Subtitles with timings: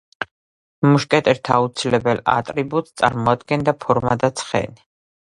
[0.85, 4.83] მუშკეტერთა აუცილებელ ატრიბუტს წარმოადგენდა ფორმა და ცხენი.